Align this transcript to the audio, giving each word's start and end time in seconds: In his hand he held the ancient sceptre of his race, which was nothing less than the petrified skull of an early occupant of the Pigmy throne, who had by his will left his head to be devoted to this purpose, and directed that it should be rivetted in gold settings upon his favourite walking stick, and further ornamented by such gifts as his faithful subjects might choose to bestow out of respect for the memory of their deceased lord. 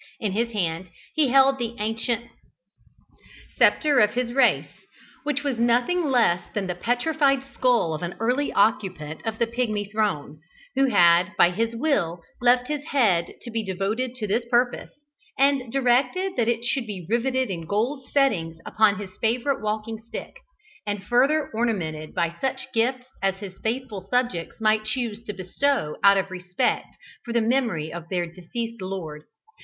In 0.19 0.31
his 0.31 0.49
hand 0.51 0.89
he 1.13 1.27
held 1.27 1.59
the 1.59 1.75
ancient 1.77 2.25
sceptre 3.55 3.99
of 3.99 4.15
his 4.15 4.33
race, 4.33 4.73
which 5.23 5.43
was 5.43 5.59
nothing 5.59 6.05
less 6.05 6.41
than 6.55 6.65
the 6.65 6.73
petrified 6.73 7.43
skull 7.53 7.93
of 7.93 8.01
an 8.01 8.15
early 8.19 8.51
occupant 8.51 9.21
of 9.27 9.37
the 9.37 9.45
Pigmy 9.45 9.91
throne, 9.91 10.39
who 10.73 10.85
had 10.87 11.33
by 11.37 11.51
his 11.51 11.75
will 11.75 12.23
left 12.41 12.67
his 12.67 12.85
head 12.85 13.35
to 13.43 13.51
be 13.51 13.63
devoted 13.63 14.15
to 14.15 14.25
this 14.25 14.43
purpose, 14.49 14.89
and 15.37 15.71
directed 15.71 16.35
that 16.35 16.47
it 16.47 16.65
should 16.65 16.87
be 16.87 17.05
rivetted 17.07 17.51
in 17.51 17.67
gold 17.67 18.09
settings 18.11 18.57
upon 18.65 18.95
his 18.97 19.11
favourite 19.21 19.61
walking 19.61 20.01
stick, 20.07 20.35
and 20.83 21.03
further 21.03 21.51
ornamented 21.53 22.15
by 22.15 22.35
such 22.41 22.73
gifts 22.73 23.05
as 23.21 23.35
his 23.37 23.59
faithful 23.61 24.07
subjects 24.09 24.59
might 24.59 24.83
choose 24.83 25.23
to 25.25 25.31
bestow 25.31 25.95
out 26.03 26.17
of 26.17 26.31
respect 26.31 26.87
for 27.23 27.31
the 27.31 27.39
memory 27.39 27.93
of 27.93 28.09
their 28.09 28.25
deceased 28.25 28.81
lord. 28.81 29.25